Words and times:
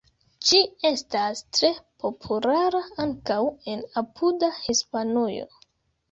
Ĝi 0.49 0.59
estas 0.89 1.41
tre 1.57 1.67
populara 2.03 2.81
ankaŭ 3.03 3.37
en 3.73 3.83
apuda 4.01 4.49
Hispanujo. 4.63 5.47